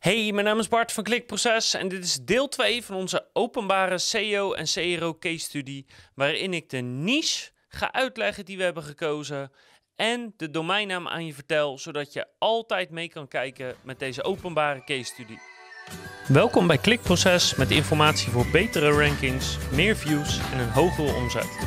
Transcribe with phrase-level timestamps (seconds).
[0.00, 3.98] Hey, mijn naam is Bart van Klikproces en dit is deel 2 van onze openbare
[3.98, 5.84] SEO en CRO case study,
[6.14, 9.52] waarin ik de niche ga uitleggen die we hebben gekozen
[9.96, 14.84] en de domeinnaam aan je vertel, zodat je altijd mee kan kijken met deze openbare
[14.84, 15.36] case study.
[16.28, 21.58] Welkom bij Klikproces met informatie voor betere rankings, meer views en een hogere omzet.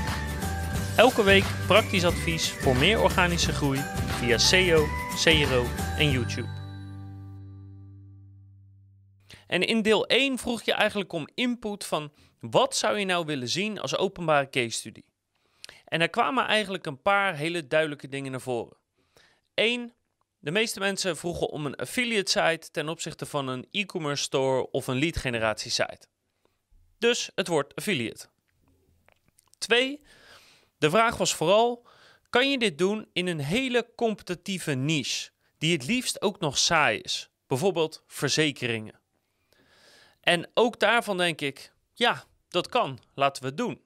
[0.97, 4.85] Elke week praktisch advies voor meer organische groei via SEO,
[5.23, 5.65] CRO
[5.97, 6.62] en YouTube.
[9.53, 13.49] En in deel 1 vroeg je eigenlijk om input van wat zou je nou willen
[13.49, 15.01] zien als openbare case study?
[15.85, 18.77] En er kwamen eigenlijk een paar hele duidelijke dingen naar voren.
[19.53, 19.93] Eén,
[20.39, 24.87] de meeste mensen vroegen om een affiliate site ten opzichte van een e-commerce store of
[24.87, 26.07] een lead generatie site.
[26.97, 28.27] Dus het wordt affiliate.
[29.57, 30.01] Twee,
[30.77, 31.87] de vraag was vooral:
[32.29, 36.99] kan je dit doen in een hele competitieve niche, die het liefst ook nog saai
[36.99, 37.29] is?
[37.47, 39.01] Bijvoorbeeld verzekeringen.
[40.23, 43.81] En ook daarvan denk ik, ja, dat kan, laten we het doen.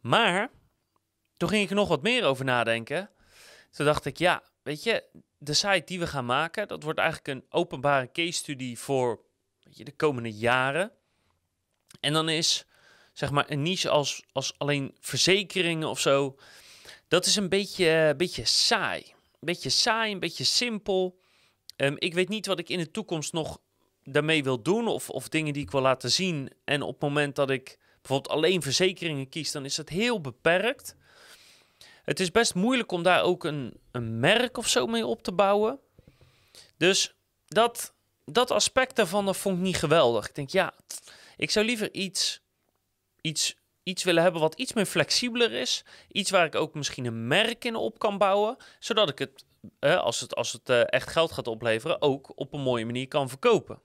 [0.00, 0.50] Maar
[1.36, 3.10] toen ging ik er nog wat meer over nadenken.
[3.70, 5.04] Toen dacht ik, ja, weet je,
[5.38, 9.20] de site die we gaan maken, dat wordt eigenlijk een openbare case study voor
[9.62, 10.92] weet je, de komende jaren.
[12.00, 12.66] En dan is
[13.12, 16.38] zeg maar een niche als, als alleen verzekeringen of zo,
[17.08, 19.02] dat is een beetje, een beetje saai.
[19.06, 21.20] Een beetje saai, een beetje simpel.
[21.76, 23.60] Um, ik weet niet wat ik in de toekomst nog
[24.12, 26.50] daarmee wil doen of, of dingen die ik wil laten zien.
[26.64, 30.96] En op het moment dat ik bijvoorbeeld alleen verzekeringen kies, dan is het heel beperkt.
[32.02, 35.32] Het is best moeilijk om daar ook een, een merk of zo mee op te
[35.32, 35.80] bouwen.
[36.76, 37.14] Dus
[37.46, 40.28] dat, dat aspect daarvan dat vond ik niet geweldig.
[40.28, 40.74] Ik denk, ja,
[41.36, 42.40] ik zou liever iets,
[43.20, 45.84] iets, iets willen hebben wat iets meer flexibeler is.
[46.08, 48.56] Iets waar ik ook misschien een merk in op kan bouwen.
[48.78, 49.44] Zodat ik het,
[49.80, 53.28] als het, als het eh, echt geld gaat opleveren, ook op een mooie manier kan
[53.28, 53.80] verkopen.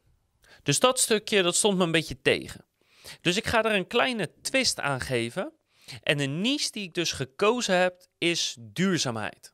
[0.64, 2.66] Dus dat stukje, dat stond me een beetje tegen.
[3.22, 5.52] Dus ik ga er een kleine twist aan geven.
[6.04, 9.54] En de niche die ik dus gekozen heb, is duurzaamheid.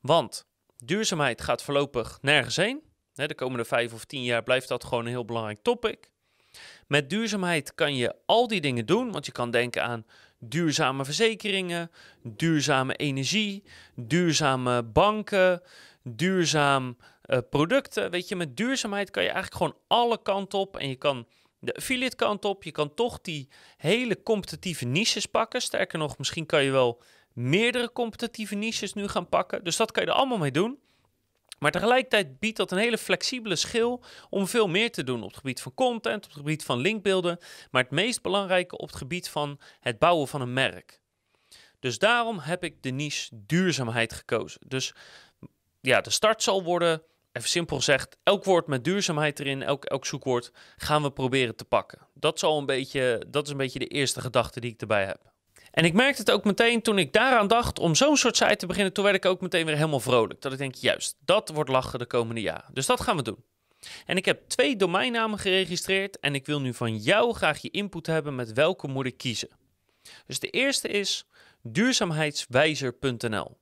[0.00, 0.46] Want
[0.84, 2.82] duurzaamheid gaat voorlopig nergens heen.
[3.14, 6.10] De komende vijf of tien jaar blijft dat gewoon een heel belangrijk topic.
[6.86, 10.06] Met duurzaamheid kan je al die dingen doen, want je kan denken aan
[10.38, 11.90] duurzame verzekeringen,
[12.22, 15.62] duurzame energie, duurzame banken,
[16.02, 18.10] duurzaam uh, producten.
[18.10, 20.76] Weet je, met duurzaamheid kan je eigenlijk gewoon alle kanten op.
[20.76, 21.26] En je kan
[21.58, 22.64] de affiliate kant op.
[22.64, 25.60] Je kan toch die hele competitieve niches pakken.
[25.60, 29.64] Sterker nog, misschien kan je wel meerdere competitieve niches nu gaan pakken.
[29.64, 30.78] Dus dat kan je er allemaal mee doen.
[31.58, 35.36] Maar tegelijkertijd biedt dat een hele flexibele schil om veel meer te doen op het
[35.36, 37.38] gebied van content, op het gebied van linkbeelden,
[37.70, 41.00] maar het meest belangrijke op het gebied van het bouwen van een merk.
[41.80, 44.60] Dus daarom heb ik de niche duurzaamheid gekozen.
[44.66, 44.94] Dus
[45.80, 47.02] ja, de start zal worden
[47.36, 51.64] even simpel gezegd, elk woord met duurzaamheid erin, elk, elk zoekwoord, gaan we proberen te
[51.64, 51.98] pakken.
[52.14, 55.20] Dat, zal een beetje, dat is een beetje de eerste gedachte die ik erbij heb.
[55.70, 58.66] En ik merkte het ook meteen toen ik daaraan dacht om zo'n soort site te
[58.66, 60.40] beginnen, toen werd ik ook meteen weer helemaal vrolijk.
[60.40, 62.70] Dat ik denk, juist, dat wordt lachen de komende jaren.
[62.72, 63.44] Dus dat gaan we doen.
[64.06, 68.06] En ik heb twee domeinnamen geregistreerd en ik wil nu van jou graag je input
[68.06, 69.48] hebben met welke moet ik kiezen.
[70.26, 71.26] Dus de eerste is
[71.62, 73.56] duurzaamheidswijzer.nl.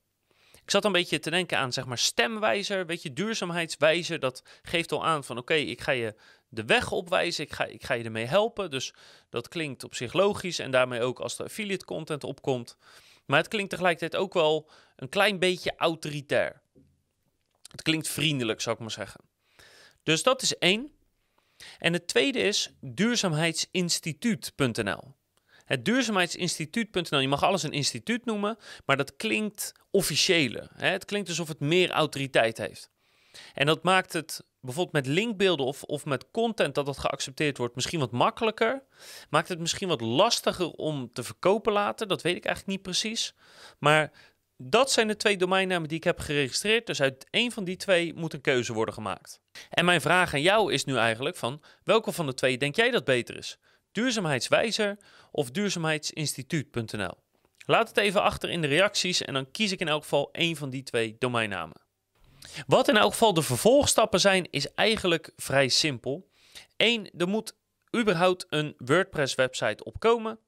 [0.65, 4.19] Ik zat een beetje te denken aan zeg maar stemwijzer, weet je, duurzaamheidswijzer.
[4.19, 6.15] Dat geeft al aan van oké, ik ga je
[6.49, 8.71] de weg opwijzen, ik ga, ik ga je ermee helpen.
[8.71, 8.95] Dus
[9.29, 12.77] dat klinkt op zich logisch en daarmee ook als er affiliate content opkomt.
[13.25, 16.63] Maar het klinkt tegelijkertijd ook wel een klein beetje autoritair.
[17.71, 19.21] Het klinkt vriendelijk, zou ik maar zeggen.
[20.03, 20.93] Dus dat is één.
[21.79, 25.15] En het tweede is duurzaamheidsinstituut.nl.
[25.65, 30.69] Het duurzaamheidsinstituut.nl, je mag alles een instituut noemen, maar dat klinkt officiële.
[30.75, 30.89] Hè?
[30.89, 32.91] Het klinkt alsof het meer autoriteit heeft.
[33.55, 37.75] En dat maakt het bijvoorbeeld met linkbeelden of, of met content dat dat geaccepteerd wordt
[37.75, 38.83] misschien wat makkelijker.
[39.31, 42.07] Maakt het misschien wat lastiger om te verkopen later.
[42.07, 43.35] Dat weet ik eigenlijk niet precies.
[43.79, 44.13] Maar
[44.57, 46.87] dat zijn de twee domeinnamen die ik heb geregistreerd.
[46.87, 49.41] Dus uit één van die twee moet een keuze worden gemaakt.
[49.71, 52.91] En mijn vraag aan jou is nu eigenlijk van welke van de twee denk jij
[52.91, 53.59] dat beter is?
[53.95, 54.99] Duurzaamheidswijzer
[55.31, 57.15] of duurzaamheidsinstituut.nl?
[57.67, 60.57] Laat het even achter in de reacties en dan kies ik in elk geval één
[60.57, 61.81] van die twee domeinnamen.
[62.67, 66.29] Wat in elk geval de vervolgstappen zijn, is eigenlijk vrij simpel.
[66.77, 67.57] Eén, er moet
[67.97, 70.39] überhaupt een WordPress-website opkomen.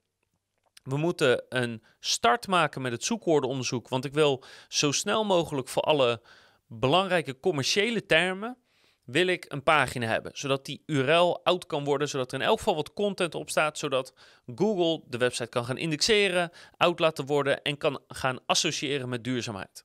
[0.82, 5.82] We moeten een start maken met het zoekwoordenonderzoek, want ik wil zo snel mogelijk voor
[5.82, 6.22] alle
[6.66, 8.56] belangrijke commerciële termen
[9.06, 12.58] wil ik een pagina hebben, zodat die URL oud kan worden, zodat er in elk
[12.58, 14.14] geval wat content op staat, zodat
[14.55, 19.85] Google de website kan gaan indexeren, oud laten worden en kan gaan associëren met duurzaamheid.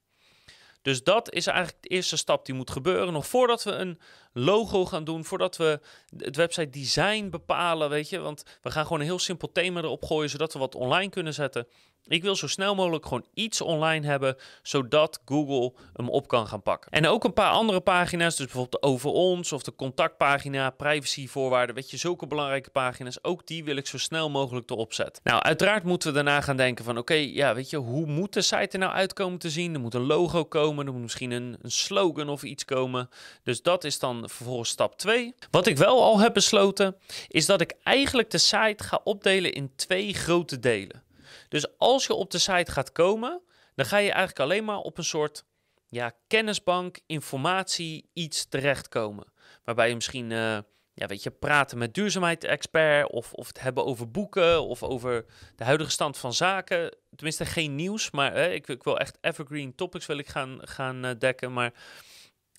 [0.81, 3.13] Dus dat is eigenlijk de eerste stap die moet gebeuren.
[3.13, 3.99] Nog voordat we een
[4.33, 5.79] logo gaan doen, voordat we
[6.17, 8.19] het website design bepalen, weet je.
[8.19, 11.33] Want we gaan gewoon een heel simpel thema erop gooien, zodat we wat online kunnen
[11.33, 11.67] zetten.
[12.07, 16.61] Ik wil zo snel mogelijk gewoon iets online hebben, zodat Google hem op kan gaan
[16.61, 16.91] pakken.
[16.91, 21.75] En ook een paar andere pagina's, dus bijvoorbeeld de over ons of de contactpagina, privacyvoorwaarden,
[21.75, 25.21] weet je, zulke belangrijke pagina's, ook die wil ik zo snel mogelijk erop zetten.
[25.23, 28.41] Nou, uiteraard moeten we daarna gaan denken van, oké, ja, weet je, hoe moet de
[28.41, 29.73] site er nou uitkomen te zien?
[29.73, 33.09] Er moet een logo komen, er moet misschien een, een slogan of iets komen.
[33.43, 35.35] Dus dat is dan vervolgens stap 2.
[35.51, 36.95] Wat ik wel al heb besloten,
[37.27, 41.09] is dat ik eigenlijk de site ga opdelen in twee grote delen.
[41.51, 43.41] Dus als je op de site gaat komen,
[43.75, 45.43] dan ga je eigenlijk alleen maar op een soort
[45.87, 49.33] ja, kennisbank, informatie, iets terechtkomen.
[49.63, 50.57] Waarbij je misschien, uh,
[50.93, 55.25] ja, weet je, praten met duurzaamheidsexpert of, of het hebben over boeken of over
[55.55, 56.97] de huidige stand van zaken.
[57.15, 61.11] Tenminste, geen nieuws, maar ik, ik, wil echt evergreen topics wil ik gaan, gaan uh,
[61.19, 61.53] dekken.
[61.53, 61.73] Maar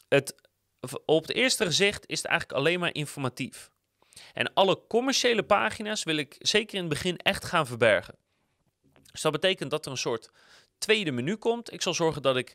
[0.09, 0.35] het,
[1.05, 3.71] op het eerste gezicht is het eigenlijk alleen maar informatief.
[4.33, 8.21] En alle commerciële pagina's wil ik zeker in het begin echt gaan verbergen.
[9.13, 10.31] Dus dat betekent dat er een soort
[10.79, 11.73] tweede menu komt.
[11.73, 12.55] Ik zal zorgen dat ik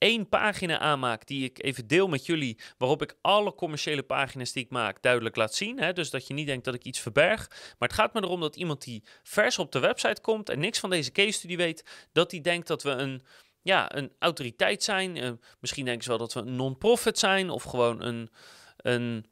[0.00, 4.64] één pagina aanmaak die ik even deel met jullie, waarop ik alle commerciële pagina's die
[4.64, 5.80] ik maak duidelijk laat zien.
[5.80, 5.92] Hè?
[5.92, 7.48] Dus dat je niet denkt dat ik iets verberg.
[7.48, 10.78] Maar het gaat me erom dat iemand die vers op de website komt en niks
[10.78, 13.22] van deze case study weet, dat die denkt dat we een,
[13.62, 15.16] ja, een autoriteit zijn.
[15.16, 18.30] Uh, misschien denken ze wel dat we een non-profit zijn of gewoon een,
[18.76, 19.26] een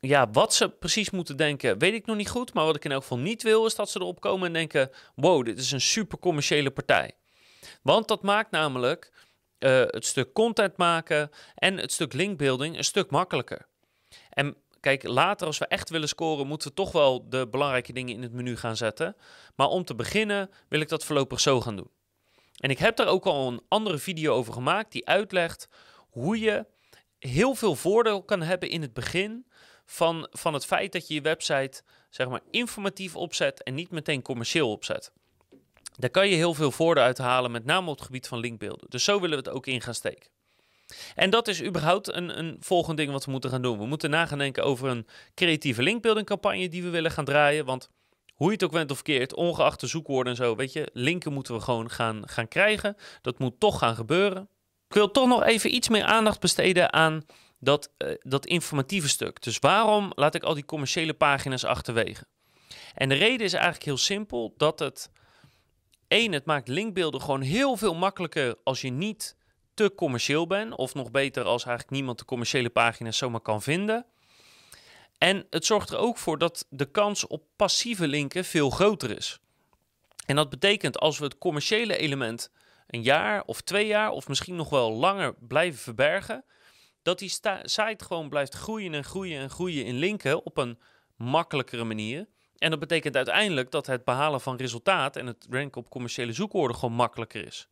[0.00, 2.54] ja, wat ze precies moeten denken, weet ik nog niet goed.
[2.54, 4.90] Maar wat ik in elk geval niet wil, is dat ze erop komen en denken:
[5.14, 7.12] wow, dit is een super commerciële partij.
[7.82, 9.12] Want dat maakt namelijk
[9.58, 13.66] uh, het stuk content maken en het stuk linkbuilding een stuk makkelijker.
[14.30, 18.14] En kijk, later als we echt willen scoren, moeten we toch wel de belangrijke dingen
[18.14, 19.16] in het menu gaan zetten.
[19.54, 21.90] Maar om te beginnen wil ik dat voorlopig zo gaan doen.
[22.56, 25.68] En ik heb daar ook al een andere video over gemaakt die uitlegt
[26.10, 26.66] hoe je
[27.18, 29.46] heel veel voordeel kan hebben in het begin
[29.90, 34.22] van, van het feit dat je je website zeg maar informatief opzet en niet meteen
[34.22, 35.12] commercieel opzet.
[35.96, 38.90] Daar kan je heel veel voordeel uit halen, met name op het gebied van linkbeelden.
[38.90, 40.30] Dus zo willen we het ook in gaan steken.
[41.14, 43.78] En dat is überhaupt een, een volgend ding wat we moeten gaan doen.
[43.78, 47.64] We moeten na gaan denken over een creatieve linkbuilding die we willen gaan draaien.
[47.64, 47.90] Want
[48.34, 51.32] hoe je het ook went of keert, ongeacht de zoekwoorden en zo, weet je, linken
[51.32, 52.96] moeten we gewoon gaan, gaan krijgen.
[53.22, 54.48] Dat moet toch gaan gebeuren.
[54.88, 57.24] Ik wil toch nog even iets meer aandacht besteden aan
[57.60, 59.42] dat, uh, dat informatieve stuk.
[59.42, 62.26] Dus waarom laat ik al die commerciële pagina's achterwege?
[62.94, 65.10] En de reden is eigenlijk heel simpel dat het
[66.08, 69.36] één, het maakt linkbeelden gewoon heel veel makkelijker als je niet
[69.74, 74.06] te commercieel bent, of nog beter als eigenlijk niemand de commerciële pagina's zomaar kan vinden.
[75.18, 79.38] En het zorgt er ook voor dat de kans op passieve linken veel groter is.
[80.26, 82.50] En dat betekent als we het commerciële element
[82.86, 86.44] een jaar of twee jaar of misschien nog wel langer blijven verbergen,
[87.02, 87.28] dat die
[87.62, 90.78] site gewoon blijft groeien en groeien en groeien in linken op een
[91.16, 92.28] makkelijkere manier.
[92.58, 96.76] En dat betekent uiteindelijk dat het behalen van resultaat en het ranken op commerciële zoekwoorden
[96.76, 97.68] gewoon makkelijker is.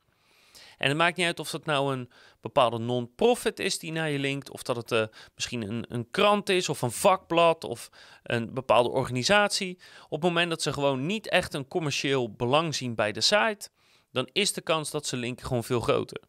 [0.79, 2.11] En het maakt niet uit of dat nou een
[2.41, 5.05] bepaalde non-profit is die naar je linkt, of dat het uh,
[5.35, 7.91] misschien een, een krant is, of een vakblad, of
[8.23, 9.79] een bepaalde organisatie.
[10.05, 13.69] Op het moment dat ze gewoon niet echt een commercieel belang zien bij de site,
[14.13, 16.21] dan is de kans dat ze linken gewoon veel groter.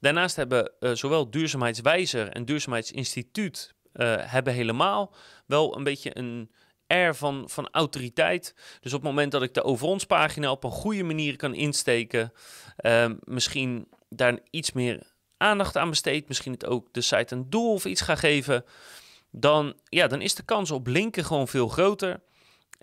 [0.00, 5.14] Daarnaast hebben uh, zowel Duurzaamheidswijzer en Duurzaamheidsinstituut uh, hebben helemaal
[5.46, 6.50] wel een beetje een
[6.86, 8.54] air van, van autoriteit.
[8.80, 11.54] Dus op het moment dat ik de over ons pagina op een goede manier kan
[11.54, 12.32] insteken,
[12.80, 15.02] uh, misschien daar iets meer
[15.36, 18.64] aandacht aan besteed, misschien het ook de site een doel of iets ga geven,
[19.30, 22.20] dan, ja, dan is de kans op linken gewoon veel groter.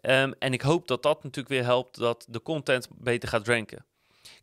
[0.01, 3.85] Um, en ik hoop dat dat natuurlijk weer helpt dat de content beter gaat ranken.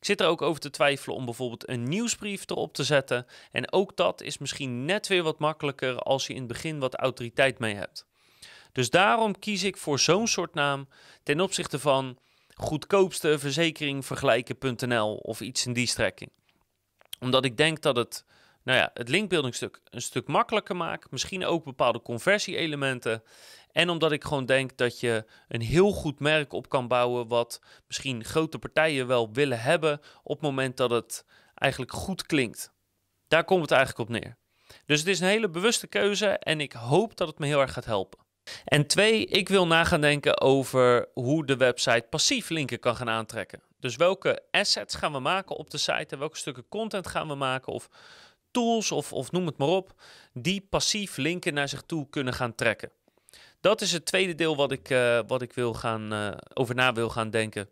[0.03, 3.27] Ik zit er ook over te twijfelen om bijvoorbeeld een nieuwsbrief erop te zetten.
[3.53, 6.95] En ook dat is misschien net weer wat makkelijker als je in het begin wat
[6.95, 8.07] autoriteit mee hebt.
[8.73, 10.89] Dus daarom kies ik voor zo'n soort naam
[11.23, 12.19] ten opzichte van
[12.55, 16.31] goedkoopste verzekering vergelijken.nl of iets in die strekking.
[17.21, 18.25] Omdat ik denk dat het,
[18.65, 21.11] nou ja, het linkbuildingstuk een stuk makkelijker maakt.
[21.11, 23.23] Misschien ook bepaalde conversie-elementen.
[23.73, 27.61] En omdat ik gewoon denk dat je een heel goed merk op kan bouwen, wat
[27.87, 32.73] misschien grote partijen wel willen hebben op het moment dat het eigenlijk goed klinkt.
[33.29, 34.37] Daar komt het eigenlijk op neer.
[34.87, 37.73] Dus het is een hele bewuste keuze en ik hoop dat het me heel erg
[37.73, 38.19] gaat helpen.
[38.65, 43.09] En twee, ik wil na gaan denken over hoe de website passief linken kan gaan
[43.09, 43.63] aantrekken.
[43.81, 47.35] Dus welke assets gaan we maken op de site en welke stukken content gaan we
[47.35, 47.89] maken of
[48.53, 52.55] tools of, of noem het maar op, die passief linken naar zich toe kunnen gaan
[52.55, 52.91] trekken.
[53.61, 56.93] Dat is het tweede deel wat ik, uh, wat ik wil gaan, uh, over na
[56.93, 57.69] wil gaan denken.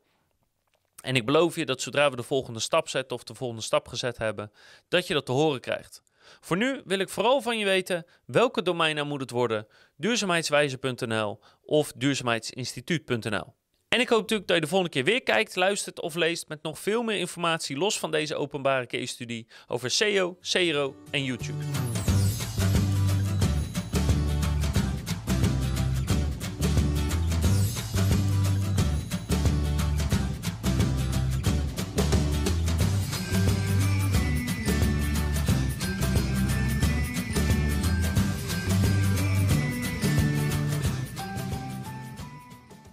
[1.00, 3.88] En ik beloof je dat zodra we de volgende stap zetten of de volgende stap
[3.88, 4.52] gezet hebben,
[4.88, 6.02] dat je dat te horen krijgt.
[6.40, 11.92] Voor nu wil ik vooral van je weten welke domeinnaam moet het worden: duurzaamheidswijzer.nl of
[11.96, 13.54] duurzaamheidsinstituut.nl.
[13.90, 16.62] En ik hoop natuurlijk dat je de volgende keer weer kijkt, luistert of leest met
[16.62, 21.64] nog veel meer informatie los van deze openbare case studie over SEO, CRO en YouTube.